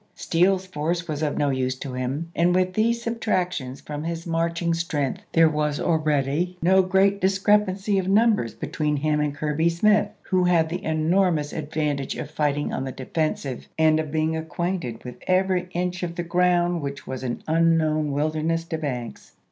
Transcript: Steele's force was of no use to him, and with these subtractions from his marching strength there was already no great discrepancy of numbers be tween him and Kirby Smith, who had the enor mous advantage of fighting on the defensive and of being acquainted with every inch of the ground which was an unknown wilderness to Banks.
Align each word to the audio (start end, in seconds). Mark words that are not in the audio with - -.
Steele's 0.15 0.65
force 0.65 1.07
was 1.07 1.21
of 1.21 1.37
no 1.37 1.51
use 1.51 1.75
to 1.75 1.93
him, 1.93 2.31
and 2.35 2.55
with 2.55 2.73
these 2.73 3.03
subtractions 3.03 3.81
from 3.81 4.03
his 4.03 4.25
marching 4.25 4.73
strength 4.73 5.21
there 5.33 5.47
was 5.47 5.79
already 5.79 6.57
no 6.59 6.81
great 6.81 7.21
discrepancy 7.21 7.99
of 7.99 8.07
numbers 8.07 8.55
be 8.55 8.65
tween 8.65 8.97
him 8.97 9.19
and 9.19 9.35
Kirby 9.35 9.69
Smith, 9.69 10.07
who 10.23 10.45
had 10.45 10.69
the 10.69 10.79
enor 10.79 11.31
mous 11.31 11.53
advantage 11.53 12.15
of 12.15 12.31
fighting 12.31 12.73
on 12.73 12.83
the 12.83 12.91
defensive 12.91 13.67
and 13.77 13.99
of 13.99 14.11
being 14.11 14.35
acquainted 14.35 15.03
with 15.03 15.17
every 15.27 15.69
inch 15.73 16.01
of 16.01 16.15
the 16.15 16.23
ground 16.23 16.81
which 16.81 17.05
was 17.05 17.21
an 17.21 17.43
unknown 17.47 18.11
wilderness 18.11 18.63
to 18.63 18.79
Banks. 18.79 19.33